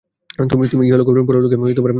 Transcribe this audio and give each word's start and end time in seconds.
তুমিই 0.49 0.87
ইহলোক 0.89 1.07
ও 1.07 1.11
পরলোকে 1.27 1.55
আমার 1.55 1.67
অভিভাবক। 1.67 1.87